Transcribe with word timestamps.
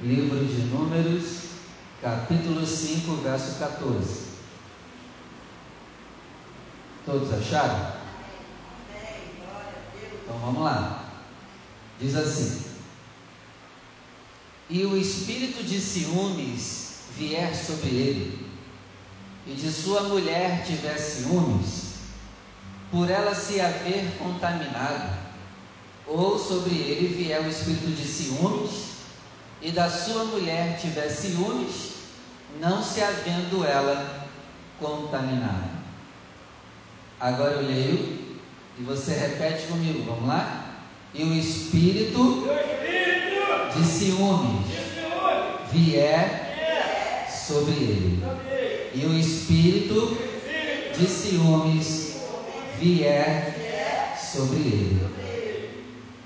livro 0.00 0.44
de 0.44 0.62
Números, 0.66 1.48
capítulo 2.00 2.64
5, 2.64 3.16
verso 3.16 3.58
14. 3.58 4.28
Todos 7.04 7.32
acharam? 7.32 7.94
Então 10.22 10.38
vamos 10.38 10.62
lá. 10.62 11.04
Diz 12.00 12.14
assim: 12.14 12.62
E 14.70 14.84
o 14.84 14.96
espírito 14.96 15.64
de 15.64 15.80
ciúmes 15.80 16.98
vier 17.16 17.52
sobre 17.56 17.88
ele, 17.88 18.46
e 19.46 19.54
de 19.54 19.72
sua 19.72 20.02
mulher 20.04 20.64
tiver 20.64 20.96
ciúmes, 20.96 21.94
por 22.92 23.10
ela 23.10 23.34
se 23.34 23.60
haver 23.60 24.16
contaminado, 24.18 25.18
ou 26.06 26.38
sobre 26.38 26.76
ele 26.76 27.08
vier 27.08 27.40
o 27.42 27.48
espírito 27.48 27.90
de 27.90 28.06
ciúmes, 28.06 28.87
e 29.60 29.70
da 29.70 29.90
sua 29.90 30.24
mulher 30.24 30.78
tiver 30.80 31.08
ciúmes, 31.08 31.94
não 32.60 32.82
se 32.82 33.02
havendo 33.02 33.64
ela 33.64 34.28
contaminado. 34.78 35.78
Agora 37.20 37.54
eu 37.54 37.62
leio 37.62 38.38
e 38.78 38.82
você 38.82 39.12
repete 39.12 39.66
comigo, 39.66 40.04
vamos 40.04 40.28
lá? 40.28 40.76
E 41.12 41.24
o 41.24 41.34
espírito, 41.34 42.46
de 43.76 43.84
ciúmes 43.84 44.66
vier 45.72 47.26
sobre 47.28 47.72
ele. 47.72 48.22
E 48.94 49.04
o 49.04 49.18
espírito 49.18 50.16
de 50.96 51.06
ciúmes 51.06 52.22
vier 52.78 54.16
sobre 54.16 54.58
ele. 54.58 55.08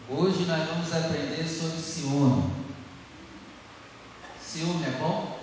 Hoje 0.08 0.44
nós 0.44 0.68
vamos 0.68 0.92
aprender 0.92 1.48
sobre 1.48 1.78
ciúme. 1.80 2.61
Ciúme 4.52 4.84
é 4.84 4.90
bom? 5.00 5.38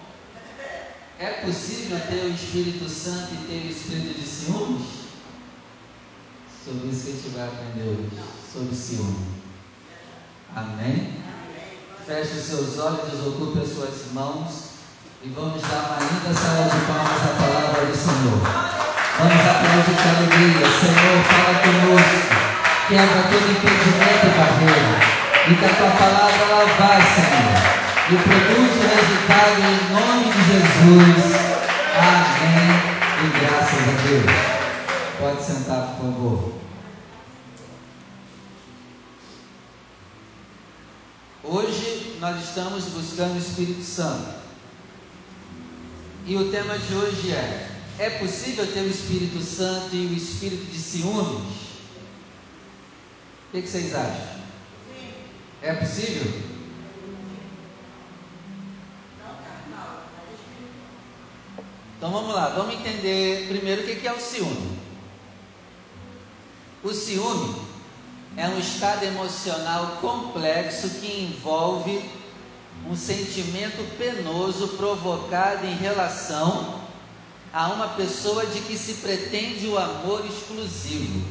É 1.17 1.42
possível 1.44 2.00
ter 2.00 2.25
o 2.25 2.31
Espírito 2.31 2.88
Santo 2.88 3.34
e 3.34 3.38
ter 3.47 3.67
o 3.67 3.72
Espírito 3.72 4.20
de 4.20 4.23
ciúmes? 4.23 4.88
Sobre 6.64 6.89
isso 6.89 7.06
que 7.06 7.09
a 7.09 7.16
gente 7.16 7.30
vai 7.30 7.47
aprender 7.47 7.89
hoje, 7.89 8.22
sobre 8.53 8.75
ciúme. 8.75 9.25
Amém? 10.56 11.23
Feche 12.06 12.38
os 12.38 12.45
seus 12.45 12.78
olhos, 12.78 13.09
desocupe 13.09 13.58
as 13.58 13.69
suas 13.69 14.14
mãos 14.14 14.73
e 15.23 15.30
vamos 15.30 15.59
dar 15.64 15.89
uma 15.89 15.97
linda 16.06 16.39
salva 16.39 16.69
de 16.69 16.86
palmas 16.86 17.23
à 17.23 17.34
palavra 17.41 17.86
do 17.88 17.97
Senhor. 17.97 18.39
Vamos 19.17 19.41
aplaudir 19.41 19.95
com 19.97 20.09
alegria. 20.17 20.67
Senhor, 20.69 21.23
fala 21.25 21.59
conosco. 21.66 22.30
Quebra 22.88 23.23
todo 23.23 23.52
impedimento 23.58 24.25
e 24.25 24.38
barreira. 24.38 25.00
E 25.50 25.56
que 25.56 25.66
a 25.66 25.75
tua 25.75 25.89
palavra 25.97 26.45
ela 26.45 26.66
vá, 26.78 27.02
Senhor 27.02 27.59
e 28.12 28.18
produz 28.18 28.72
o 28.76 28.88
resultado 28.88 29.62
em 29.62 29.94
nome 29.94 30.34
de 30.34 30.42
Jesus. 30.50 31.30
Amém. 31.96 32.74
E 33.22 33.40
graças 33.40 33.82
a 33.88 33.94
Deus. 34.08 34.26
Pode 35.20 35.44
sentar, 35.44 35.96
por 35.96 36.06
favor. 36.06 36.54
Hoje 41.44 42.18
nós 42.20 42.44
estamos 42.44 42.86
buscando 42.86 43.36
o 43.36 43.38
Espírito 43.38 43.84
Santo. 43.84 44.40
E 46.26 46.36
o 46.36 46.50
tema 46.50 46.80
de 46.80 46.96
hoje 46.96 47.32
é: 47.32 47.70
é 48.00 48.10
possível 48.10 48.66
ter 48.74 48.82
o 48.82 48.90
Espírito 48.90 49.40
Santo 49.40 49.96
e 49.96 50.08
o 50.08 50.14
espírito 50.18 50.66
de 50.66 50.80
ciúmes? 50.80 51.60
O 53.50 53.52
que, 53.52 53.62
que 53.62 53.68
vocês 53.68 53.94
acham? 53.94 54.40
É 55.62 55.74
possível? 55.76 56.59
Então 62.00 62.11
vamos 62.11 62.33
lá, 62.33 62.47
vamos 62.47 62.75
entender 62.75 63.50
primeiro 63.50 63.81
o 63.81 63.86
que 63.86 64.08
é 64.08 64.14
o 64.14 64.22
ciúme. 64.22 64.80
O 66.81 66.94
ciúme 66.94 67.62
é 68.38 68.47
um 68.47 68.57
estado 68.57 69.03
emocional 69.03 69.97
complexo 70.00 70.91
que 70.91 71.24
envolve 71.24 72.01
um 72.90 72.96
sentimento 72.96 73.84
penoso 73.97 74.78
provocado 74.78 75.66
em 75.66 75.75
relação 75.75 76.79
a 77.51 77.68
uma 77.68 77.90
pessoa 77.90 78.45
de 78.45 78.62
que 78.62 78.78
se 78.78 78.94
pretende 78.94 79.68
o 79.68 79.78
amor 79.78 80.25
exclusivo. 80.25 81.22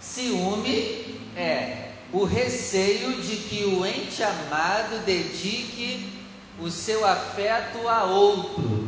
Ciúme 0.00 1.20
é 1.36 1.92
o 2.12 2.24
receio 2.24 3.22
de 3.22 3.36
que 3.36 3.66
o 3.66 3.86
ente 3.86 4.20
amado 4.20 5.04
dedique 5.06 6.12
o 6.58 6.68
seu 6.72 7.06
afeto 7.06 7.86
a 7.86 8.02
outro 8.02 8.87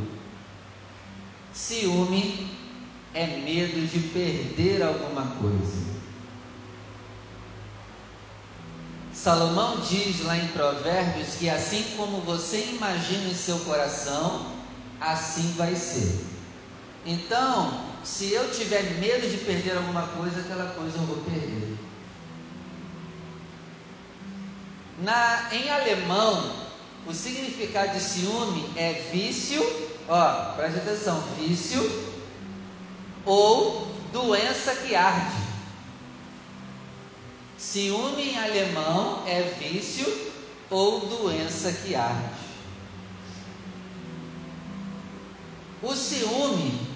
Ciúme 1.52 2.48
é 3.12 3.26
medo 3.26 3.86
de 3.86 3.98
perder 4.08 4.82
alguma 4.82 5.26
coisa. 5.36 5.90
Salomão 9.12 9.80
diz 9.80 10.24
lá 10.24 10.36
em 10.36 10.48
Provérbios 10.48 11.34
que 11.34 11.50
assim 11.50 11.84
como 11.96 12.20
você 12.20 12.70
imagina 12.72 13.28
em 13.28 13.34
seu 13.34 13.58
coração, 13.60 14.52
assim 15.00 15.52
vai 15.56 15.74
ser. 15.74 16.24
Então, 17.04 17.84
se 18.04 18.32
eu 18.32 18.50
tiver 18.50 18.82
medo 18.98 19.28
de 19.28 19.38
perder 19.38 19.76
alguma 19.76 20.06
coisa, 20.06 20.40
aquela 20.40 20.72
coisa 20.72 20.96
eu 20.96 21.02
vou 21.02 21.18
perder. 21.18 21.76
Na, 25.02 25.48
em 25.52 25.68
alemão, 25.70 26.54
o 27.06 27.12
significado 27.12 27.94
de 27.94 28.00
ciúme 28.00 28.70
é 28.76 29.10
vício 29.12 29.89
Ó, 30.12 30.54
preste 30.56 30.78
atenção: 30.78 31.22
vício 31.38 31.80
ou 33.24 33.94
doença 34.12 34.74
que 34.74 34.96
arde. 34.96 35.36
Ciúme 37.56 38.30
em 38.30 38.38
alemão 38.38 39.22
é 39.24 39.42
vício 39.42 40.32
ou 40.68 41.06
doença 41.06 41.72
que 41.72 41.94
arde. 41.94 42.40
O 45.80 45.94
ciúme, 45.94 46.88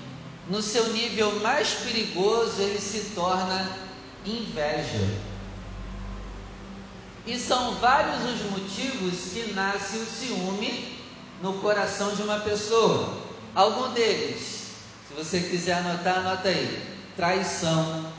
no 0.49 0.61
seu 0.61 0.93
nível 0.93 1.39
mais 1.39 1.73
perigoso, 1.75 2.61
ele 2.61 2.81
se 2.81 3.13
torna 3.15 3.79
inveja. 4.27 5.23
E 7.25 7.39
são 7.39 7.77
vários 7.77 8.25
os 8.25 8.51
motivos 8.51 9.33
que 9.33 9.53
nasce 9.53 9.99
o 9.99 10.05
ciúme 10.05 10.74
no 11.43 11.55
coração 11.61 12.15
de 12.15 12.23
uma 12.23 12.41
pessoa. 12.41 13.23
Algum 13.55 13.93
deles, 13.93 14.73
se 15.09 15.15
você 15.15 15.41
quiser 15.41 15.75
anotar, 15.75 16.19
anota 16.19 16.49
aí. 16.49 16.95
Traição. 17.17 18.13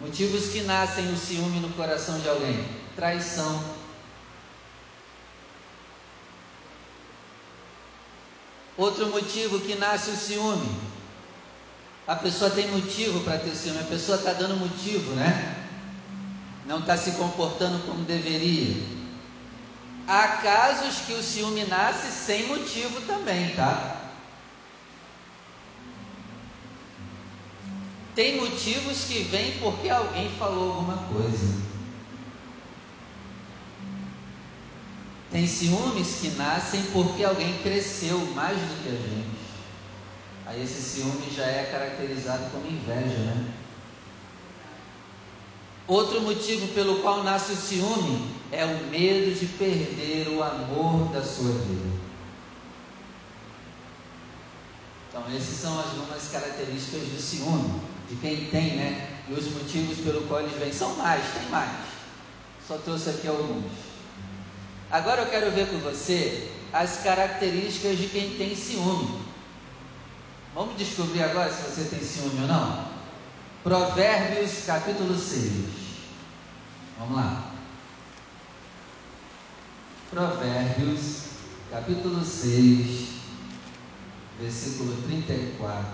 Motivos 0.00 0.48
que 0.48 0.62
nascem 0.62 1.12
o 1.12 1.16
ciúme 1.16 1.60
no 1.60 1.70
coração 1.70 2.18
de 2.20 2.28
alguém. 2.28 2.64
Traição. 2.96 3.62
Outro 8.76 9.08
motivo 9.08 9.58
que 9.60 9.74
nasce 9.74 10.10
o 10.10 10.16
ciúme. 10.16 10.70
A 12.06 12.14
pessoa 12.14 12.50
tem 12.50 12.68
motivo 12.68 13.20
para 13.20 13.38
ter 13.38 13.54
ciúme, 13.54 13.80
a 13.80 13.84
pessoa 13.84 14.16
está 14.16 14.32
dando 14.32 14.56
motivo, 14.56 15.12
né? 15.14 15.66
Não 16.64 16.78
está 16.78 16.96
se 16.96 17.12
comportando 17.12 17.84
como 17.86 18.04
deveria. 18.04 18.97
Há 20.10 20.26
casos 20.38 21.00
que 21.00 21.12
o 21.12 21.22
ciúme 21.22 21.66
nasce 21.66 22.10
sem 22.10 22.46
motivo 22.46 22.98
também, 23.02 23.54
tá? 23.54 24.06
Tem 28.14 28.40
motivos 28.40 29.04
que 29.04 29.24
vêm 29.24 29.58
porque 29.58 29.90
alguém 29.90 30.30
falou 30.38 30.72
alguma 30.72 30.96
coisa. 31.12 31.58
Tem 35.30 35.46
ciúmes 35.46 36.20
que 36.22 36.30
nascem 36.30 36.82
porque 36.90 37.22
alguém 37.22 37.58
cresceu 37.58 38.18
mais 38.34 38.56
do 38.56 38.82
que 38.82 38.88
a 38.88 38.92
gente. 38.92 39.38
Aí 40.46 40.62
esse 40.62 40.80
ciúme 40.80 41.30
já 41.30 41.44
é 41.44 41.68
caracterizado 41.70 42.50
como 42.50 42.66
inveja, 42.66 43.18
né? 43.18 43.52
Outro 45.86 46.22
motivo 46.22 46.66
pelo 46.68 47.02
qual 47.02 47.22
nasce 47.22 47.52
o 47.52 47.56
ciúme 47.56 48.37
é 48.50 48.64
o 48.64 48.86
medo 48.86 49.38
de 49.38 49.46
perder 49.46 50.28
o 50.28 50.42
amor 50.42 51.12
da 51.12 51.22
sua 51.22 51.52
vida. 51.52 51.98
Então, 55.08 55.22
essas 55.28 55.56
são 55.56 55.78
algumas 55.78 56.28
características 56.28 57.02
do 57.08 57.20
ciúme, 57.20 57.80
de 58.08 58.16
quem 58.16 58.46
tem, 58.46 58.76
né? 58.76 59.18
E 59.28 59.32
os 59.32 59.52
motivos 59.52 59.98
pelo 59.98 60.22
qual 60.22 60.40
eles 60.40 60.56
vêm. 60.58 60.72
São 60.72 60.94
mais, 60.96 61.22
tem 61.34 61.48
mais. 61.50 61.70
Só 62.66 62.78
trouxe 62.78 63.10
aqui 63.10 63.28
alguns. 63.28 63.72
Agora 64.90 65.22
eu 65.22 65.30
quero 65.30 65.50
ver 65.50 65.68
com 65.68 65.78
você 65.78 66.50
as 66.72 66.98
características 67.02 67.98
de 67.98 68.06
quem 68.08 68.30
tem 68.36 68.54
ciúme. 68.54 69.22
Vamos 70.54 70.76
descobrir 70.76 71.22
agora 71.22 71.52
se 71.52 71.62
você 71.62 71.84
tem 71.94 72.00
ciúme 72.00 72.42
ou 72.42 72.48
não? 72.48 72.88
Provérbios 73.62 74.64
capítulo 74.64 75.16
6. 75.18 75.52
Vamos 76.98 77.16
lá. 77.16 77.57
Provérbios, 80.10 81.24
capítulo 81.70 82.24
6, 82.24 83.08
versículo 84.40 84.96
34. 85.02 85.84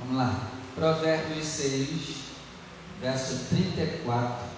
Vamos 0.00 0.16
lá. 0.16 0.50
Provérbios 0.74 1.46
6, 1.46 2.16
verso 3.00 3.46
34. 3.48 4.50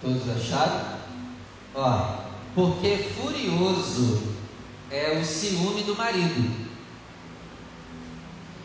Todos 0.00 0.28
acharam? 0.28 0.98
Ó, 1.76 2.21
porque 2.54 2.96
furioso 3.20 4.22
é 4.90 5.18
o 5.18 5.24
ciúme 5.24 5.82
do 5.82 5.96
marido, 5.96 6.62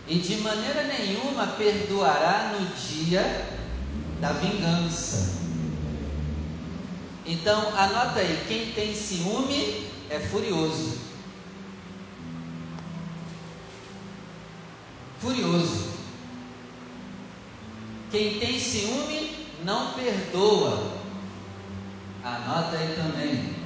e 0.08 0.20
de 0.20 0.38
maneira 0.38 0.84
nenhuma 0.84 1.48
perdoará 1.48 2.54
no 2.58 2.66
dia 2.76 3.46
da 4.22 4.32
vingança. 4.34 5.38
Então, 7.26 7.78
anota 7.78 8.20
aí: 8.20 8.46
quem 8.48 8.72
tem 8.72 8.96
ciúme 8.96 9.86
é 10.10 10.18
furioso. 10.20 10.98
Furioso. 15.20 15.90
Quem 18.10 18.40
tem 18.40 18.58
ciúme 18.58 19.46
não 19.66 19.92
perdoa. 19.92 20.94
Anota 22.24 22.78
aí 22.78 22.96
também. 22.96 23.57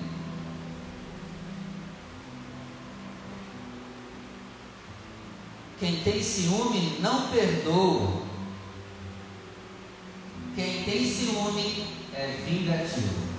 Quem 5.82 5.96
tem 6.04 6.22
ciúme 6.22 7.00
não 7.00 7.32
perdoa. 7.32 8.22
Quem 10.56 10.84
tem 10.84 11.12
ciúme 11.12 11.88
é 12.14 12.38
vingativo. 12.46 13.32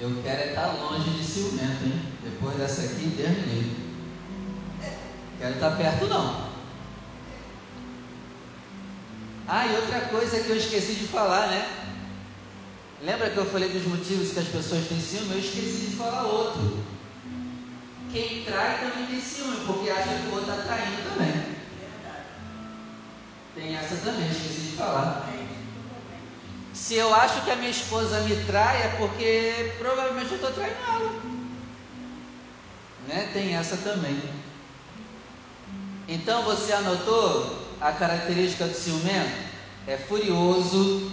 Eu 0.00 0.20
quero 0.24 0.40
é 0.40 0.48
estar 0.48 0.66
longe 0.66 1.10
de 1.10 1.24
ciumento, 1.24 1.84
hein? 1.84 2.02
Depois 2.24 2.56
dessa 2.56 2.82
aqui, 2.82 3.04
livre. 3.04 3.76
Quero 5.38 5.54
estar 5.54 5.76
perto, 5.76 6.06
não. 6.08 6.48
Ah, 9.46 9.64
e 9.64 9.76
outra 9.76 10.00
coisa 10.00 10.40
que 10.40 10.50
eu 10.50 10.56
esqueci 10.56 10.94
de 10.94 11.06
falar, 11.06 11.46
né? 11.50 11.70
Lembra 13.00 13.30
que 13.30 13.36
eu 13.36 13.46
falei 13.46 13.68
dos 13.68 13.86
motivos 13.86 14.32
que 14.32 14.40
as 14.40 14.48
pessoas 14.48 14.88
têm 14.88 15.00
ciúme? 15.00 15.34
Eu 15.34 15.38
esqueci 15.38 15.90
de 15.90 15.96
falar 15.96 16.24
outro. 16.24 16.97
Quem 18.12 18.44
trai 18.44 18.78
também 18.80 19.06
tem 19.06 19.20
ciúme, 19.20 19.64
porque 19.66 19.90
acha 19.90 20.08
que 20.08 20.28
o 20.28 20.34
outro 20.34 20.50
está 20.50 20.62
traindo 20.62 21.10
também. 21.10 21.58
Tem 23.54 23.76
essa 23.76 23.96
também, 23.96 24.30
esqueci 24.30 24.60
de 24.70 24.76
falar. 24.76 25.28
Se 26.72 26.94
eu 26.94 27.12
acho 27.14 27.42
que 27.42 27.50
a 27.50 27.56
minha 27.56 27.70
esposa 27.70 28.20
me 28.20 28.36
trai, 28.44 28.82
é 28.82 28.96
porque 28.98 29.74
provavelmente 29.78 30.30
eu 30.30 30.36
estou 30.36 30.52
traindo 30.52 30.76
ela. 30.88 31.20
Né? 33.08 33.30
Tem 33.32 33.54
essa 33.54 33.76
também. 33.76 34.18
Então 36.06 36.42
você 36.44 36.72
anotou 36.72 37.58
a 37.80 37.92
característica 37.92 38.64
do 38.64 38.74
ciumento? 38.74 39.48
É 39.86 39.96
furioso, 39.96 41.12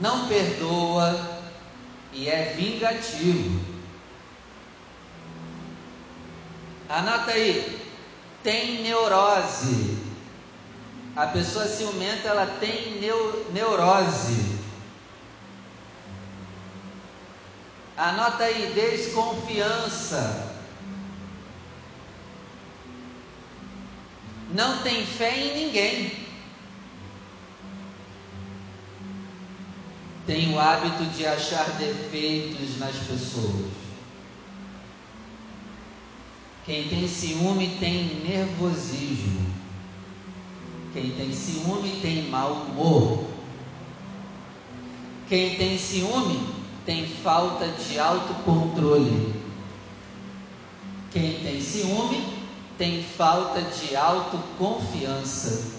não 0.00 0.28
perdoa 0.28 1.40
e 2.12 2.28
é 2.28 2.54
vingativo. 2.56 3.75
Anota 6.88 7.32
aí, 7.32 7.82
tem 8.42 8.82
neurose. 8.82 9.98
A 11.16 11.26
pessoa 11.26 11.66
ciumenta 11.66 12.28
ela 12.28 12.46
tem 12.60 13.00
neu, 13.00 13.50
neurose. 13.52 14.56
Anota 17.96 18.44
aí, 18.44 18.72
desconfiança. 18.74 20.54
Não 24.52 24.82
tem 24.82 25.04
fé 25.04 25.36
em 25.38 25.64
ninguém. 25.64 26.26
Tem 30.26 30.54
o 30.54 30.60
hábito 30.60 31.04
de 31.06 31.26
achar 31.26 31.68
defeitos 31.70 32.78
nas 32.78 32.96
pessoas. 32.96 33.85
Quem 36.66 36.88
tem 36.88 37.06
ciúme 37.06 37.76
tem 37.78 38.22
nervosismo. 38.24 39.46
Quem 40.92 41.12
tem 41.12 41.32
ciúme 41.32 42.00
tem 42.02 42.28
mau 42.28 42.54
humor. 42.54 43.24
Quem 45.28 45.54
tem 45.54 45.78
ciúme 45.78 46.40
tem 46.84 47.06
falta 47.06 47.68
de 47.68 48.00
autocontrole. 48.00 49.32
Quem 51.12 51.38
tem 51.38 51.60
ciúme 51.60 52.36
tem 52.76 53.00
falta 53.00 53.62
de 53.62 53.94
autoconfiança. 53.94 55.76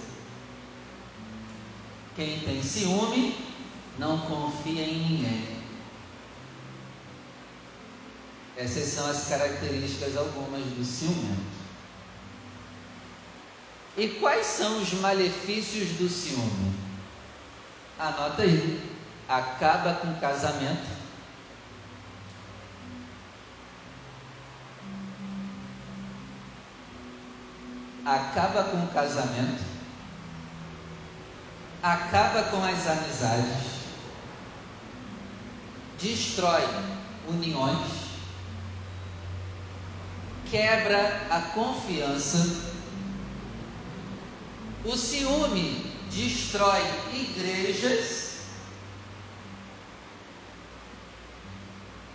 Quem 2.15 2.39
tem 2.39 2.63
ciúme 2.63 3.35
não 3.99 4.19
confia 4.19 4.83
em 4.83 4.99
ninguém. 4.99 5.56
Essas 8.57 8.86
são 8.86 9.07
as 9.07 9.27
características 9.27 10.18
algumas 10.18 10.63
do 10.63 10.83
ciúme. 10.83 11.38
E 13.95 14.07
quais 14.19 14.48
são 14.48 14.81
os 14.81 14.94
malefícios 14.94 15.89
do 15.98 16.09
ciúme? 16.09 16.74
Anota 18.00 18.42
aí. 18.42 18.98
Acaba 19.30 19.94
com 19.95 20.12
o 20.12 20.19
casamento. 20.19 20.88
Acaba 28.04 28.63
com 28.63 28.83
o 28.86 28.88
casamento. 28.88 29.63
Acaba 31.83 32.44
com 32.44 32.63
as 32.63 32.88
amizades. 32.88 33.77
Destrói 35.99 36.64
uniões. 37.28 38.06
Quebra 40.49 41.27
a 41.30 41.42
confiança 41.54 42.68
o 44.87 44.95
ciúme 44.95 45.92
destrói 46.09 46.81
igrejas. 47.13 48.37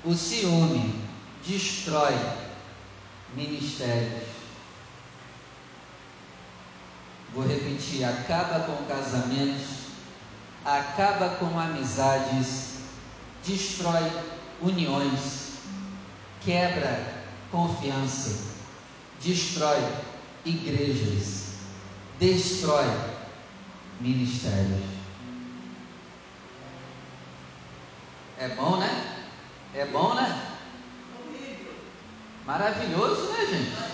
O 0.02 0.14
ciúme 0.14 1.04
destrói 1.46 2.18
ministérios. 3.34 4.26
Vou 7.34 7.46
repetir: 7.46 8.04
acaba 8.04 8.60
com 8.60 8.86
casamentos, 8.86 9.88
acaba 10.64 11.36
com 11.36 11.58
amizades, 11.58 12.78
destrói 13.46 14.10
uniões, 14.62 15.58
quebra 16.40 17.21
confiança, 17.52 18.56
destrói 19.20 19.80
igrejas 20.44 21.42
destrói 22.22 22.86
ministérios. 24.00 24.80
É 28.38 28.48
bom, 28.50 28.76
né? 28.76 29.26
É 29.74 29.86
bom, 29.86 30.14
né? 30.14 30.56
Maravilhoso, 32.46 33.32
né, 33.32 33.46
gente? 33.46 33.92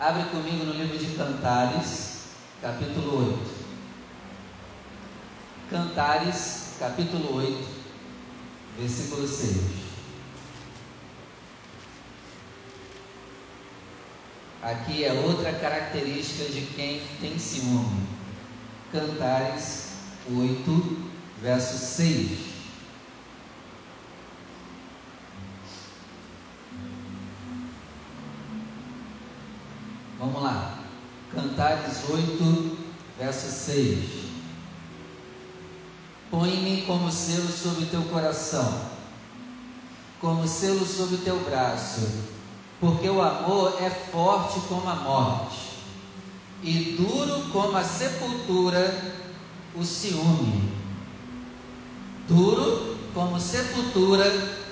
Abre 0.00 0.24
comigo 0.24 0.64
no 0.64 0.72
livro 0.72 0.98
de 0.98 1.16
Cantares, 1.16 2.30
capítulo 2.60 3.38
8. 3.38 3.64
Cantares, 5.70 6.74
capítulo 6.80 7.36
8, 7.36 7.68
versículo 8.76 9.26
6. 9.26 9.83
Aqui 14.64 15.04
é 15.04 15.12
outra 15.12 15.52
característica 15.52 16.50
de 16.50 16.62
quem 16.74 17.02
tem 17.20 17.38
ciúme. 17.38 18.08
Cantares 18.90 19.88
8, 20.26 21.10
verso 21.42 21.76
6. 21.76 22.38
Vamos 30.18 30.42
lá. 30.42 30.78
Cantares 31.34 32.08
8, 32.08 32.78
verso 33.18 33.50
6. 33.50 34.24
Põe-me 36.30 36.82
como 36.86 37.12
selo 37.12 37.50
sobre 37.50 37.84
teu 37.84 38.02
coração, 38.04 38.90
como 40.22 40.48
selo 40.48 40.86
sobre 40.86 41.18
teu 41.18 41.38
braço, 41.40 42.33
porque 42.84 43.08
o 43.08 43.22
amor 43.22 43.82
é 43.82 43.88
forte 43.88 44.60
como 44.68 44.86
a 44.86 44.94
morte, 44.96 45.70
e 46.62 46.98
duro 46.98 47.48
como 47.50 47.74
a 47.78 47.82
sepultura 47.82 48.94
o 49.74 49.82
ciúme. 49.82 50.70
Duro 52.28 52.98
como 53.14 53.40
sepultura 53.40 54.26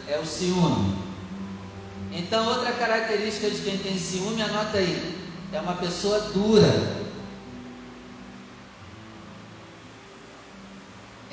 é 0.07 0.19
o 0.19 0.27
ciúme. 0.27 0.95
Então, 2.13 2.49
outra 2.49 2.73
característica 2.73 3.49
de 3.49 3.63
quem 3.63 3.79
tem 3.79 3.99
ciúme, 3.99 4.43
anota 4.43 4.77
aí, 4.77 5.19
é 5.51 5.59
uma 5.59 5.73
pessoa 5.73 6.21
dura. 6.35 7.07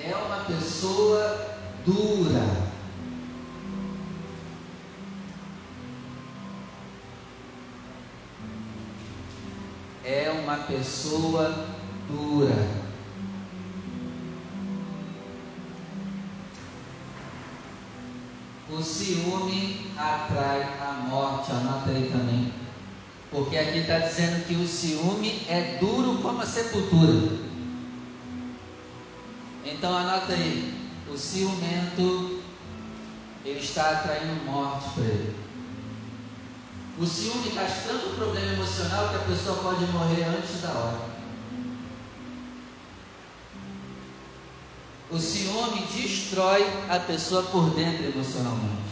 É 0.01 0.15
uma 0.15 0.45
pessoa 0.45 1.57
dura. 1.85 2.68
É 10.11 10.31
uma 10.31 10.57
pessoa 10.63 11.67
dura. 12.07 12.67
O 18.71 18.81
ciúme 18.81 19.91
atrai 19.95 20.63
a 20.81 21.05
morte, 21.07 21.51
anota 21.51 21.91
aí 21.91 22.09
também. 22.11 22.51
Porque 23.29 23.55
aqui 23.55 23.77
está 23.77 23.99
dizendo 23.99 24.47
que 24.47 24.55
o 24.55 24.67
ciúme 24.67 25.45
é 25.47 25.77
duro 25.79 26.19
como 26.23 26.41
a 26.41 26.45
sepultura. 26.47 27.37
Então 29.63 29.95
anota 29.95 30.33
aí, 30.33 30.73
o 31.07 31.15
ciumento 31.15 32.41
ele 33.45 33.59
está 33.59 33.91
atraindo 33.91 34.43
morte 34.43 34.89
para 34.95 35.03
ele. 35.03 35.48
O 36.99 37.05
ciúme 37.05 37.51
traz 37.51 37.85
tanto 37.87 38.13
problema 38.17 38.53
emocional 38.55 39.07
que 39.07 39.15
a 39.15 39.19
pessoa 39.19 39.55
pode 39.63 39.85
morrer 39.85 40.23
antes 40.25 40.61
da 40.61 40.69
hora. 40.69 40.99
O 45.09 45.17
ciúme 45.17 45.87
destrói 45.95 46.67
a 46.89 46.99
pessoa 46.99 47.43
por 47.43 47.69
dentro 47.69 48.03
emocionalmente. 48.03 48.89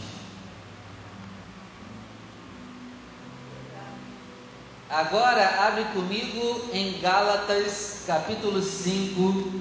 Agora 4.88 5.66
abre 5.66 5.84
comigo 5.92 6.64
em 6.72 6.98
Gálatas 7.00 8.04
capítulo 8.06 8.62
5, 8.62 9.52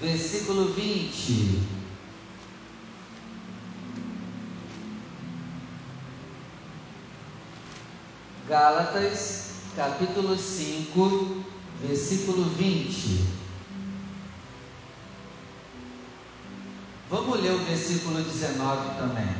versículo 0.00 0.72
20. 0.72 1.79
Gálatas 8.50 9.50
capítulo 9.76 10.36
5, 10.36 11.44
versículo 11.86 12.42
20. 12.50 13.24
Vamos 17.08 17.40
ler 17.40 17.52
o 17.52 17.64
versículo 17.64 18.20
19 18.20 18.98
também. 18.98 19.36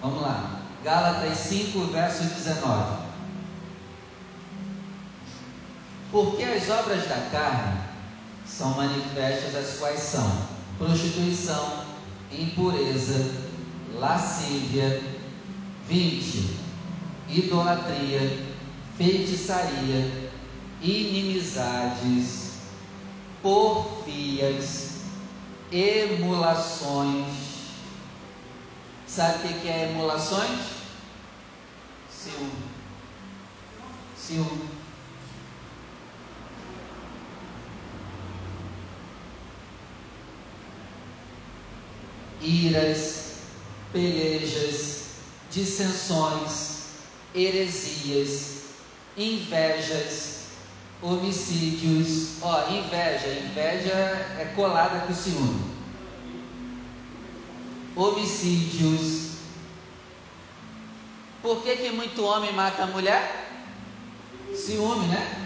Vamos 0.00 0.22
lá. 0.22 0.60
Gálatas 0.82 1.38
5, 1.38 1.86
verso 1.92 2.24
19. 2.24 3.02
Porque 6.10 6.42
as 6.42 6.68
obras 6.68 7.06
da 7.06 7.28
carne 7.30 7.80
são 8.44 8.70
manifestas, 8.74 9.54
as 9.54 9.78
quais 9.78 10.00
são 10.00 10.48
prostituição, 10.78 11.84
impureza, 12.32 13.24
lascívia, 13.94 15.00
20, 15.88 16.61
idolatria, 17.32 18.38
feitiçaria, 18.96 20.30
inimizades, 20.82 22.58
porfias, 23.42 25.00
emulações. 25.70 27.52
Sabe 29.06 29.48
o 29.48 29.60
que 29.60 29.68
é 29.68 29.90
emulações? 29.90 30.60
Ciúme. 32.10 32.52
Ciúme. 34.16 34.82
Iras, 42.40 43.36
pelejas, 43.92 45.06
dissensões, 45.50 46.71
heresias, 47.34 48.62
invejas, 49.16 50.46
homicídios. 51.00 52.42
Ó, 52.42 52.70
inveja, 52.70 53.28
inveja 53.28 53.92
é 54.38 54.52
colada 54.54 55.06
com 55.06 55.14
ciúme. 55.14 55.72
Homicídios. 57.94 59.32
Por 61.42 61.62
que, 61.62 61.76
que 61.76 61.90
muito 61.90 62.24
homem 62.24 62.52
mata 62.52 62.84
a 62.84 62.86
mulher? 62.86 63.48
Ciúme, 64.54 65.06
né? 65.08 65.38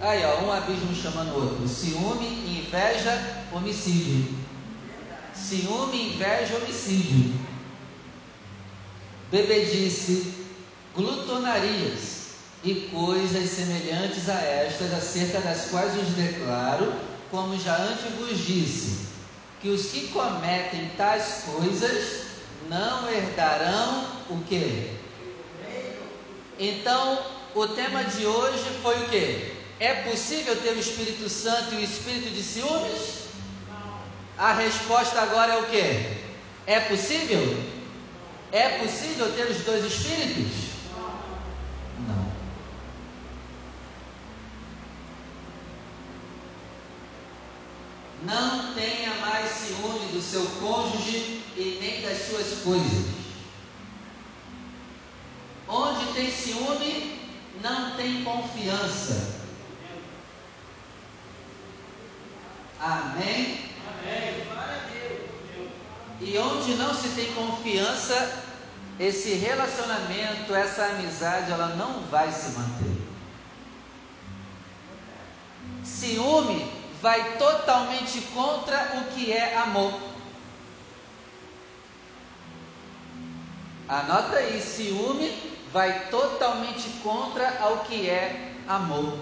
Aí, 0.00 0.24
ó, 0.24 0.44
um 0.44 0.52
abismo 0.52 0.94
chamando 0.94 1.32
o 1.32 1.42
outro. 1.42 1.68
Ciúme, 1.68 2.26
inveja, 2.58 3.44
homicídio. 3.52 4.34
Ciúme, 5.34 6.14
inveja, 6.14 6.56
homicídio. 6.56 7.49
Bebedice, 9.30 10.34
glutonarias 10.94 12.30
e 12.64 12.88
coisas 12.92 13.48
semelhantes 13.48 14.28
a 14.28 14.40
estas, 14.40 14.92
acerca 14.92 15.40
das 15.40 15.66
quais 15.66 15.96
os 15.96 16.08
declaro, 16.14 16.92
como 17.30 17.58
já 17.58 17.76
antes 17.76 18.12
vos 18.18 18.38
disse, 18.44 19.06
que 19.60 19.68
os 19.68 19.86
que 19.86 20.08
cometem 20.08 20.90
tais 20.96 21.44
coisas 21.44 22.24
não 22.68 23.08
herdarão 23.08 24.04
o 24.30 24.42
que? 24.48 24.90
Então, 26.58 27.24
o 27.54 27.68
tema 27.68 28.04
de 28.04 28.26
hoje 28.26 28.64
foi 28.82 28.96
o 28.98 29.08
que? 29.08 29.54
É 29.78 29.94
possível 30.10 30.56
ter 30.56 30.70
o 30.70 30.78
Espírito 30.78 31.28
Santo 31.28 31.74
e 31.74 31.78
o 31.78 31.84
Espírito 31.84 32.30
de 32.30 32.42
ciúmes? 32.42 33.20
A 34.36 34.52
resposta 34.52 35.20
agora 35.20 35.54
é 35.54 35.58
o 35.58 35.66
que? 35.66 36.20
É 36.66 36.80
possível? 36.80 37.69
É 38.52 38.78
possível 38.78 39.32
ter 39.32 39.44
os 39.44 39.58
dois 39.64 39.84
Espíritos? 39.84 40.70
Não 48.24 48.74
tenha 48.74 49.14
mais 49.14 49.50
ciúme 49.50 50.12
do 50.12 50.20
seu 50.20 50.44
cônjuge 50.60 51.42
e 51.56 51.78
nem 51.80 52.02
das 52.02 52.26
suas 52.26 52.62
coisas. 52.62 53.06
Onde 55.66 56.12
tem 56.12 56.30
ciúme, 56.30 57.18
não 57.62 57.96
tem 57.96 58.22
confiança. 58.24 59.40
Amém. 62.80 63.69
E 66.30 66.38
onde 66.38 66.74
não 66.74 66.94
se 66.94 67.08
tem 67.08 67.34
confiança, 67.34 68.44
esse 69.00 69.30
relacionamento, 69.30 70.54
essa 70.54 70.84
amizade, 70.84 71.50
ela 71.50 71.74
não 71.74 72.02
vai 72.02 72.30
se 72.30 72.56
manter. 72.56 73.02
Ciúme 75.82 76.70
vai 77.02 77.36
totalmente 77.36 78.20
contra 78.32 79.00
o 79.00 79.12
que 79.12 79.32
é 79.32 79.56
amor. 79.56 79.92
Anota 83.88 84.36
aí, 84.36 84.62
ciúme 84.62 85.36
vai 85.72 86.06
totalmente 86.10 86.90
contra 87.02 87.72
o 87.72 87.78
que 87.86 88.08
é 88.08 88.54
amor. 88.68 89.18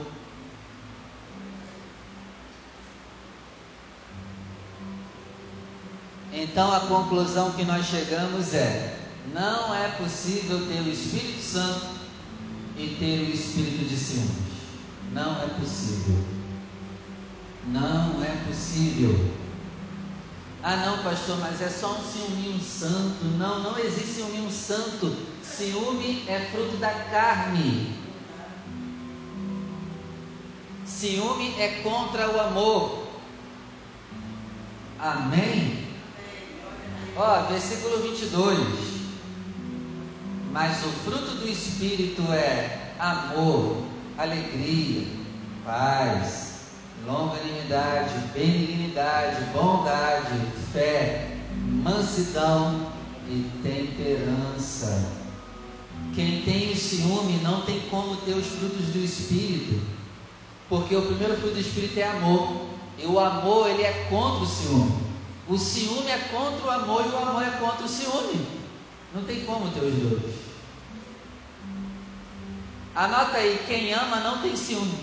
Então 6.33 6.73
a 6.73 6.81
conclusão 6.81 7.53
que 7.53 7.65
nós 7.65 7.87
chegamos 7.87 8.55
é: 8.55 8.99
não 9.33 9.75
é 9.75 9.89
possível 9.89 10.67
ter 10.67 10.81
o 10.81 10.89
Espírito 10.89 11.43
Santo 11.43 11.87
e 12.77 12.97
ter 12.99 13.29
o 13.29 13.35
espírito 13.35 13.85
de 13.89 13.97
ciúmes. 13.97 14.49
Não 15.13 15.43
é 15.43 15.47
possível. 15.47 16.17
Não 17.67 18.23
é 18.23 18.45
possível. 18.47 19.33
Ah, 20.63 20.77
não, 20.77 21.03
pastor, 21.03 21.39
mas 21.39 21.61
é 21.61 21.69
só 21.69 21.93
um 21.93 22.03
ciúminho 22.03 22.61
santo. 22.61 23.25
Não, 23.37 23.63
não 23.63 23.79
existe 23.79 24.15
ciúminho 24.15 24.51
santo. 24.51 25.17
Ciúme 25.43 26.25
é 26.29 26.49
fruto 26.53 26.77
da 26.77 26.91
carne. 26.91 27.95
Ciúme 30.85 31.55
é 31.59 31.81
contra 31.83 32.31
o 32.31 32.41
amor. 32.41 33.09
Amém? 34.99 35.78
Ó, 37.21 37.43
versículo 37.49 37.99
22. 38.01 38.59
Mas 40.53 40.85
o 40.85 40.89
fruto 41.05 41.35
do 41.35 41.49
Espírito 41.49 42.23
é 42.33 42.93
amor, 42.97 43.83
alegria, 44.17 45.05
paz, 45.65 46.61
longanimidade, 47.05 48.15
benignidade, 48.33 49.45
bondade, 49.53 50.39
fé, 50.73 51.39
mansidão 51.83 52.93
e 53.29 53.51
temperança. 53.65 55.11
Quem 56.15 56.43
tem 56.43 56.73
ciúme 56.77 57.41
não 57.43 57.63
tem 57.63 57.81
como 57.91 58.15
ter 58.19 58.35
os 58.35 58.47
frutos 58.47 58.87
do 58.87 58.99
Espírito, 59.05 59.81
porque 60.69 60.95
o 60.95 61.03
primeiro 61.03 61.37
fruto 61.37 61.55
do 61.55 61.61
Espírito 61.61 61.99
é 61.99 62.05
amor, 62.05 62.69
e 62.97 63.07
o 63.07 63.19
amor 63.19 63.69
ele 63.69 63.83
é 63.83 64.07
contra 64.09 64.45
o 64.45 64.47
ciúme. 64.47 65.08
O 65.49 65.57
ciúme 65.57 66.11
é 66.11 66.19
contra 66.31 66.67
o 66.67 66.71
amor 66.71 67.07
e 67.07 67.09
o 67.09 67.17
amor 67.17 67.43
é 67.43 67.51
contra 67.53 67.85
o 67.85 67.89
ciúme. 67.89 68.47
Não 69.15 69.25
tem 69.25 69.47
como 69.47 69.71
ter 69.71 69.81
os 69.81 69.95
dois. 69.95 70.35
Anota 72.95 73.39
aí, 73.39 73.65
quem 73.67 73.93
ama 73.95 74.21
não 74.21 74.43
tem 74.43 74.55
ciúme. 74.55 74.99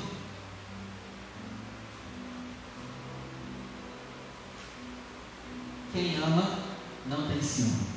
Quem 5.91 6.15
ama 6.17 6.59
não 7.07 7.27
tem 7.27 7.41
ciúme. 7.41 7.87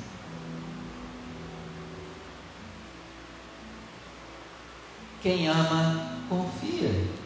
Quem 5.21 5.47
ama, 5.49 6.17
confia. 6.29 7.18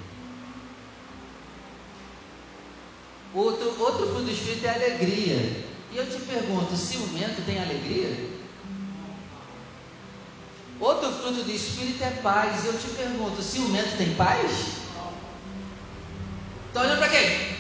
Outro, 3.34 3.82
outro 3.82 4.08
fruto 4.08 4.24
do 4.24 4.32
Espírito 4.32 4.66
é 4.66 4.70
alegria. 4.70 5.64
E 5.92 5.98
eu 5.98 6.06
te 6.10 6.20
pergunto: 6.22 6.76
ciumento 6.76 7.42
tem 7.46 7.60
alegria? 7.60 8.30
Outro 10.80 11.12
fruto 11.12 11.44
do 11.44 11.52
Espírito 11.52 12.04
é 12.04 12.12
paz. 12.22 12.64
E 12.64 12.68
eu 12.68 12.78
te 12.78 12.88
pergunto: 12.90 13.42
ciumento 13.42 13.98
tem 13.98 14.14
paz? 14.16 14.84
Está 16.68 16.82
olhando 16.82 17.00
para 17.00 17.10
quem? 17.10 17.54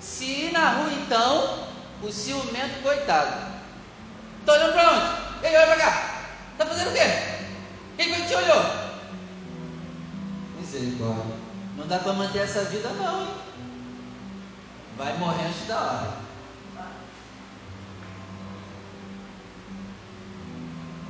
Se 0.00 0.50
na 0.52 0.70
rua 0.70 0.92
então, 0.92 1.68
o 2.02 2.12
ciumento, 2.12 2.82
coitado. 2.82 3.56
Está 4.40 4.52
olhando 4.52 4.72
para 4.72 4.92
onde? 4.92 5.46
Ele 5.46 5.56
olha 5.56 5.66
para 5.66 5.76
cá. 5.76 6.20
Está 6.52 6.66
fazendo 6.66 6.90
o 6.90 6.92
quê? 6.92 7.46
Quem 7.96 8.08
foi 8.08 8.22
que 8.22 8.28
te 8.28 8.34
olhou? 8.34 8.64
Misericórdia. 10.58 11.36
Não 11.76 11.86
dá 11.86 11.98
para 11.98 12.12
manter 12.14 12.38
essa 12.38 12.64
vida 12.64 12.88
não, 12.90 13.22
hein? 13.22 13.45
Vai 14.96 15.18
morrer 15.18 15.46
antes 15.46 15.66
da 15.66 15.78
hora. 15.78 16.26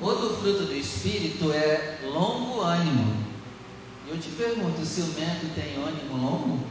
Outro 0.01 0.37
fruto 0.37 0.65
do 0.65 0.75
Espírito 0.75 1.53
é 1.53 2.01
longo 2.03 2.61
ânimo. 2.61 3.25
Eu 4.09 4.19
te 4.19 4.29
pergunto, 4.31 4.81
o 4.81 4.87
ciumento 4.87 5.55
tem 5.55 5.77
ânimo 5.77 6.17
longo? 6.17 6.67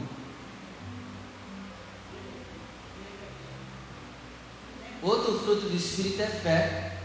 Outro 5.02 5.38
fruto 5.40 5.68
do 5.68 5.76
Espírito 5.76 6.22
é 6.22 6.26
fé. 6.26 6.98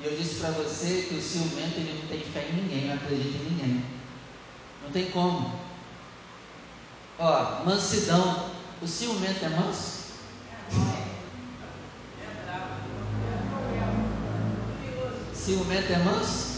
E 0.00 0.06
eu 0.06 0.16
disse 0.16 0.36
para 0.36 0.50
você 0.50 1.06
que 1.08 1.16
o 1.16 1.22
ciumento 1.22 1.78
ele 1.78 2.00
não 2.00 2.08
tem 2.08 2.20
fé 2.20 2.48
em 2.48 2.62
ninguém, 2.62 2.86
não 2.86 2.94
acredita 2.94 3.36
em 3.38 3.50
ninguém. 3.50 3.84
Não 4.84 4.90
tem 4.90 5.10
como. 5.10 5.58
Ó, 7.18 7.64
mansidão. 7.64 8.57
O 8.80 8.86
ciumento 8.86 9.44
é 9.44 9.48
manso? 9.48 9.98
Ciumento 15.34 15.92
é 15.92 15.98
manso? 15.98 16.48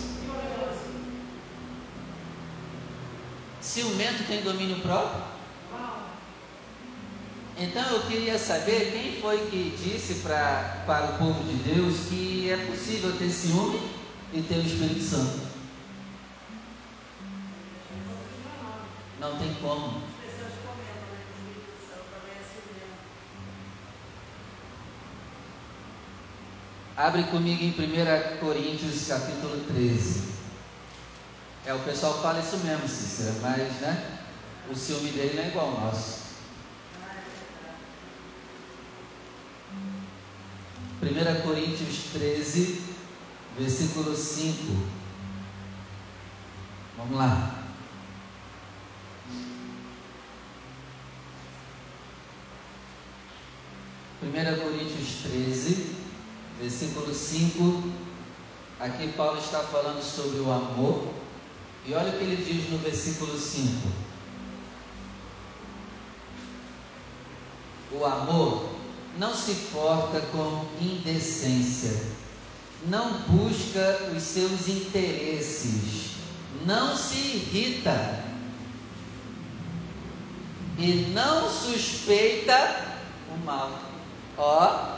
Ciumento 3.63 4.25
tem 4.27 4.43
domínio 4.43 4.81
próprio? 4.81 5.23
Então 7.57 7.83
eu 7.91 8.01
queria 8.03 8.39
saber 8.39 8.91
quem 8.93 9.21
foi 9.21 9.39
que 9.51 9.77
disse 9.83 10.23
pra, 10.23 10.83
para 10.87 11.13
o 11.13 11.19
povo 11.19 11.45
de 11.45 11.55
Deus 11.73 12.07
que 12.09 12.51
é 12.51 12.57
possível 12.67 13.17
ter 13.17 13.31
ciúme 13.31 13.81
e 14.33 14.43
ter 14.43 14.57
o 14.57 14.67
Espírito 14.67 15.03
Santo. 15.03 15.41
Não 19.21 19.39
tem 19.39 19.55
como. 19.61 20.03
Abre 27.01 27.23
comigo 27.23 27.65
em 27.65 27.71
1 27.71 28.41
Coríntios 28.41 29.09
capítulo 29.09 29.65
13. 29.69 30.35
É, 31.65 31.73
o 31.73 31.79
pessoal 31.79 32.21
fala 32.21 32.41
isso 32.41 32.59
mesmo, 32.59 32.87
Cícera, 32.87 33.33
mas 33.41 33.73
né, 33.81 34.19
o 34.71 34.75
ciúme 34.75 35.11
dele 35.11 35.33
não 35.35 35.43
é 35.45 35.49
igual 35.49 35.69
ao 35.69 35.81
nosso. 35.81 36.21
1 41.03 41.41
Coríntios 41.41 42.05
13, 42.13 42.83
versículo 43.59 44.15
5. 44.15 44.59
Vamos 46.99 47.17
lá. 47.17 47.65
Primeira 54.21 54.55
Coríntios 54.59 55.23
13, 55.23 56.00
versículo 56.61 57.15
5, 57.15 57.83
aqui 58.79 59.09
Paulo 59.17 59.39
está 59.39 59.61
falando 59.61 60.03
sobre 60.03 60.41
o 60.41 60.53
amor, 60.53 61.09
e 61.87 61.95
olha 61.95 62.11
o 62.11 62.19
que 62.19 62.25
ele 62.25 62.37
diz 62.37 62.71
no 62.71 62.77
versículo 62.79 63.39
5: 63.39 63.89
O 67.93 68.05
amor 68.05 68.69
não 69.19 69.35
se 69.35 69.55
porta 69.73 70.21
com 70.33 70.67
indecência, 70.81 72.05
não 72.87 73.21
busca 73.23 74.13
os 74.15 74.23
seus 74.23 74.69
interesses, 74.69 76.11
não 76.67 76.95
se 76.95 77.17
irrita. 77.17 78.29
E 80.79 81.13
não 81.13 81.51
suspeita 81.51 82.97
o 83.35 83.45
mal. 83.45 83.83
Ó, 84.39 84.97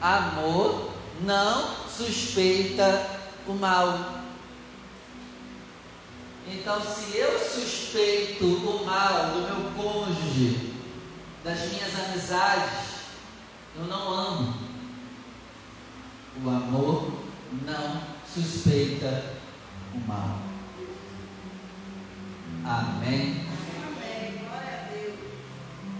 amor 0.00 0.93
não 1.22 1.86
suspeita 1.88 3.06
o 3.46 3.52
mal. 3.52 4.22
Então, 6.46 6.80
se 6.80 7.16
eu 7.16 7.38
suspeito 7.38 8.44
o 8.44 8.84
mal 8.84 9.30
do 9.30 9.40
meu 9.42 9.70
cônjuge, 9.72 10.74
das 11.42 11.70
minhas 11.70 11.94
amizades, 12.06 12.94
eu 13.76 13.84
não 13.84 14.12
amo. 14.12 14.54
O 16.44 16.48
amor 16.48 17.12
não 17.64 18.02
suspeita 18.26 19.24
o 19.94 19.98
mal. 20.06 20.38
Amém. 22.64 23.46
Amém. 23.86 24.38
Glória 24.38 24.80
a 24.80 24.92
Deus. 24.92 25.14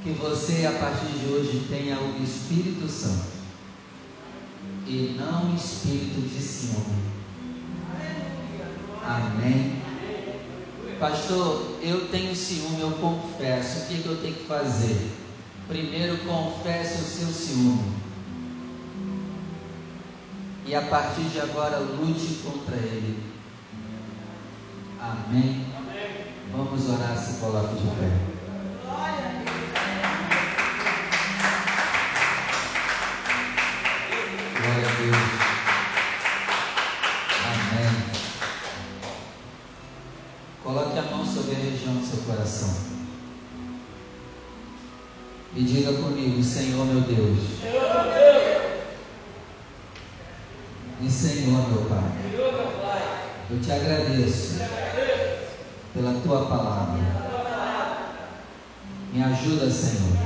Que 0.03 0.11
você, 0.11 0.67
a 0.67 0.73
partir 0.73 1.07
de 1.07 1.27
hoje, 1.27 1.67
tenha 1.69 1.99
o 2.01 2.23
Espírito 2.23 2.89
Santo 2.89 3.44
e 4.87 5.17
não 5.19 5.55
espírito 5.55 6.21
de 6.21 6.41
ciúme. 6.41 7.05
Amém. 9.03 9.83
Pastor, 10.99 11.79
eu 11.83 12.09
tenho 12.09 12.35
ciúme, 12.35 12.81
eu 12.81 12.93
confesso. 12.93 13.85
O 13.85 13.87
que, 13.89 14.03
que 14.03 14.09
eu 14.09 14.17
tenho 14.21 14.35
que 14.35 14.45
fazer? 14.45 15.11
Primeiro, 15.69 16.19
confesse 16.19 17.03
o 17.03 17.05
seu 17.05 17.29
ciúme. 17.29 17.95
E 20.67 20.75
a 20.75 20.83
partir 20.83 21.25
de 21.25 21.41
agora, 21.41 21.79
lute 21.79 22.41
contra 22.43 22.77
ele. 22.77 23.23
Amém. 25.01 25.67
Vamos 26.53 26.89
orar, 26.89 27.17
se 27.19 27.41
coloque 27.41 27.75
de 27.75 27.89
pé. 27.97 28.34
Coração. 42.35 42.75
E 45.55 45.63
diga 45.63 45.93
comigo, 45.93 46.43
Senhor 46.43 46.85
meu 46.87 47.01
Deus. 47.03 47.39
Senhor 47.61 47.93
meu 47.93 48.13
Deus. 48.13 48.65
E 51.01 51.11
Senhor 51.11 51.69
meu 51.69 51.85
Pai. 51.85 52.25
Eu 53.51 53.61
te 53.61 53.71
agradeço 53.71 54.59
pela 55.93 56.19
tua 56.23 56.47
palavra 56.47 56.99
Me 59.13 59.23
ajuda, 59.23 59.71
Senhor, 59.71 60.17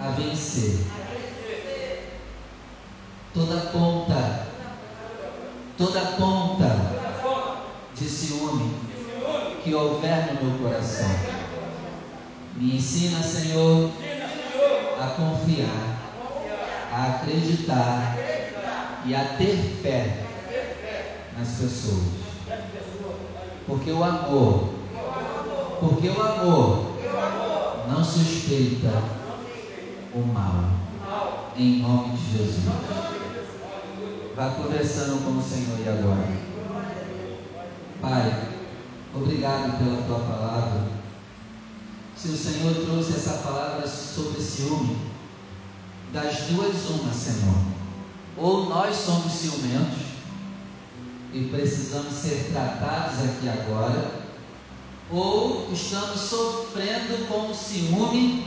a 0.00 0.10
vencer 0.12 0.86
toda 3.32 3.60
ponta, 3.70 4.46
toda 5.76 6.00
ponta 6.00 6.90
de 7.94 8.08
ciúme 8.08 8.90
que 9.62 9.74
houver 9.74 10.34
no 10.34 10.44
meu 10.44 10.58
coração. 10.58 11.10
Me 12.56 12.76
ensina, 12.76 13.22
Senhor, 13.22 13.90
a 15.00 15.06
confiar, 15.08 16.00
a 16.92 17.06
acreditar 17.16 18.16
e 19.04 19.14
a 19.14 19.24
ter 19.38 19.56
fé 19.82 20.24
nas 21.38 21.48
pessoas. 21.48 22.30
Porque 23.66 23.90
o 23.90 24.02
amor, 24.02 24.74
porque 25.80 26.08
o 26.08 26.20
amor 26.20 26.96
não 27.88 28.04
suspeita 28.04 29.02
o 30.14 30.20
mal. 30.20 30.64
Em 31.56 31.82
nome 31.82 32.16
de 32.16 32.38
Jesus. 32.38 32.64
Vá 34.34 34.50
conversando 34.50 35.24
com 35.24 35.38
o 35.38 35.42
Senhor 35.42 35.78
e 35.84 35.88
agora. 35.88 36.28
Pai, 38.00 38.59
obrigado 39.14 39.78
pela 39.78 40.02
tua 40.02 40.18
palavra. 40.20 40.88
Se 42.16 42.28
o 42.28 42.36
Senhor 42.36 42.74
trouxe 42.74 43.12
essa 43.12 43.38
palavra 43.38 43.86
sobre 43.86 44.40
ciúme, 44.40 45.10
das 46.12 46.36
duas 46.48 46.90
uma, 46.90 47.12
Senhor. 47.12 47.56
Ou 48.36 48.68
nós 48.68 48.96
somos 48.96 49.32
ciumentos 49.32 50.10
e 51.32 51.44
precisamos 51.44 52.12
ser 52.14 52.50
tratados 52.52 53.20
aqui 53.20 53.48
agora, 53.48 54.20
ou 55.10 55.68
estamos 55.72 56.20
sofrendo 56.20 57.28
com 57.28 57.50
o 57.50 57.54
ciúme 57.54 58.46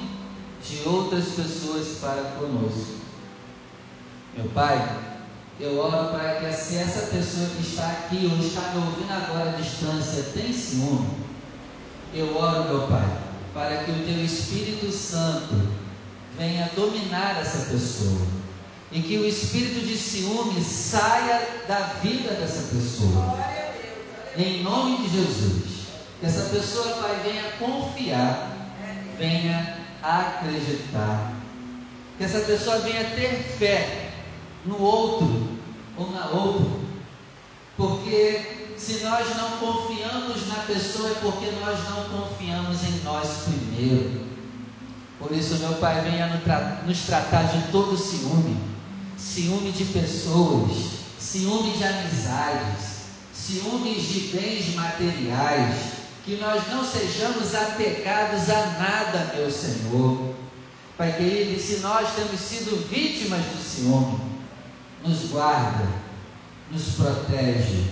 de 0.63 0.87
outras 0.87 1.25
pessoas 1.29 1.97
para 1.99 2.35
conosco. 2.37 3.03
Meu 4.35 4.49
Pai, 4.49 5.12
eu 5.63 5.79
oro 5.79 6.09
para 6.09 6.41
que 6.41 6.53
se 6.53 6.75
essa 6.75 7.07
pessoa 7.07 7.47
que 7.55 7.61
está 7.61 7.87
aqui 7.87 8.29
ou 8.29 8.45
está 8.45 8.73
me 8.73 8.85
ouvindo 8.85 9.11
agora 9.13 9.51
à 9.51 9.53
distância 9.53 10.23
tem 10.33 10.51
ciúme, 10.51 11.07
eu 12.13 12.35
oro, 12.35 12.65
meu 12.65 12.87
Pai, 12.87 13.17
para 13.53 13.85
que 13.85 13.91
o 13.91 14.03
Teu 14.05 14.25
Espírito 14.25 14.91
Santo 14.91 15.55
venha 16.37 16.69
dominar 16.75 17.39
essa 17.39 17.71
pessoa 17.71 18.27
e 18.91 19.01
que 19.01 19.17
o 19.17 19.25
espírito 19.25 19.87
de 19.87 19.97
ciúme 19.97 20.61
saia 20.61 21.41
da 21.65 21.79
vida 22.03 22.33
dessa 22.33 22.75
pessoa. 22.75 23.39
Em 24.37 24.63
nome 24.63 24.97
de 24.97 25.17
Jesus. 25.17 25.83
Que 26.19 26.25
essa 26.25 26.49
pessoa, 26.49 26.97
Pai, 26.97 27.21
venha 27.23 27.51
confiar, 27.57 28.51
venha 29.17 29.77
acreditar. 30.01 31.33
Que 32.17 32.25
essa 32.25 32.39
pessoa 32.41 32.79
venha 32.79 33.11
ter 33.11 33.55
fé 33.57 34.11
no 34.65 34.79
outro 34.79 35.52
ou 35.97 36.11
na 36.11 36.27
outra. 36.27 36.83
Porque 37.77 38.75
se 38.77 39.03
nós 39.03 39.35
não 39.37 39.57
confiamos 39.57 40.47
na 40.47 40.63
pessoa 40.63 41.09
é 41.09 41.15
porque 41.15 41.51
nós 41.61 41.79
não 41.89 42.03
confiamos 42.19 42.83
em 42.83 43.03
nós 43.03 43.43
primeiro. 43.45 44.23
Por 45.19 45.31
isso, 45.31 45.55
meu 45.55 45.73
Pai, 45.75 46.01
venha 46.01 46.41
nos 46.85 46.99
tratar 47.01 47.43
de 47.43 47.71
todo 47.71 47.97
ciúme, 47.97 48.57
ciúme 49.17 49.71
de 49.71 49.85
pessoas, 49.85 50.71
ciúme 51.17 51.71
de 51.77 51.83
amizades, 51.83 52.93
ciúmes 53.33 54.03
de 54.09 54.19
bens 54.35 54.75
materiais, 54.75 55.75
que 56.25 56.35
nós 56.35 56.67
não 56.67 56.83
sejamos 56.83 57.55
apegados 57.55 58.49
a 58.49 58.65
nada, 58.77 59.33
meu 59.35 59.49
Senhor. 59.49 60.33
Pai 60.97 61.13
querido, 61.13 61.59
se 61.59 61.77
nós 61.77 62.09
temos 62.15 62.39
sido 62.39 62.87
vítimas 62.89 63.41
do 63.45 63.63
ciúme, 63.63 64.32
nos 65.05 65.29
guarda, 65.29 65.87
nos 66.71 66.95
protege, 66.95 67.85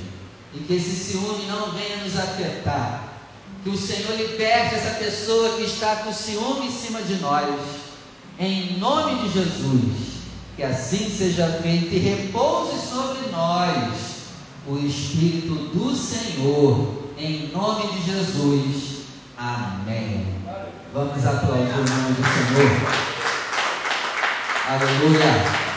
e 0.54 0.60
que 0.60 0.74
esse 0.74 0.96
ciúme 0.96 1.46
não 1.46 1.72
venha 1.72 1.98
nos 1.98 2.18
afetar. 2.18 3.10
Que 3.64 3.70
o 3.70 3.78
Senhor 3.78 4.16
liberte 4.18 4.76
essa 4.76 4.96
pessoa 4.96 5.56
que 5.58 5.64
está 5.64 5.98
com 5.98 6.12
ciúme 6.12 6.68
em 6.68 6.72
cima 6.72 7.02
de 7.02 7.16
nós, 7.16 7.60
em 8.40 8.78
nome 8.80 9.22
de 9.24 9.34
Jesus. 9.34 10.12
Que 10.56 10.64
assim 10.64 11.10
seja 11.16 11.60
feito 11.62 11.94
e 11.94 12.00
repouse 12.00 12.88
sobre 12.88 13.30
nós 13.32 13.94
o 14.68 14.78
Espírito 14.78 15.54
do 15.54 15.96
Senhor, 15.96 17.10
em 17.18 17.50
nome 17.54 17.94
de 17.94 18.12
Jesus. 18.12 19.02
Amém. 19.38 20.26
Vamos 20.94 21.26
aplaudir 21.26 21.72
o 21.72 21.78
nome 21.78 22.14
do 22.14 22.24
Senhor. 22.24 23.12
Aleluia. 24.68 25.71